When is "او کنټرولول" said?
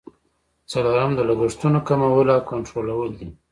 2.35-3.09